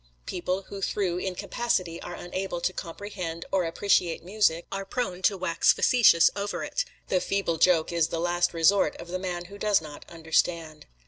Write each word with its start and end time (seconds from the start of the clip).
People 0.25 0.63
who 0.63 0.81
through 0.81 1.19
incapacity 1.19 2.01
are 2.01 2.15
unable 2.15 2.59
to 2.59 2.73
comprehend 2.73 3.45
or 3.51 3.65
appreciate 3.65 4.23
music, 4.23 4.65
are 4.71 4.83
prone 4.83 5.21
to 5.21 5.37
wax 5.37 5.71
facetious 5.71 6.31
over 6.35 6.63
it 6.63 6.83
the 7.09 7.21
feeble 7.21 7.57
joke 7.59 7.91
is 7.91 8.07
the 8.07 8.19
last 8.19 8.51
resort 8.51 8.95
of 8.95 9.09
the 9.09 9.19
man 9.19 9.45
who 9.45 9.59
does 9.59 9.79
not 9.79 10.03
understand. 10.09 10.87